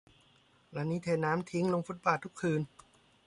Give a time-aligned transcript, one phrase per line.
[0.75, 2.61] ร้านนี้เทน้ำทิ้งลงฟุตบาททุกคืน